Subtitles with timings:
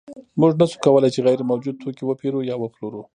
[0.39, 3.01] موږ نشو کولی چې غیر موجود توکی وپېرو یا وپلورو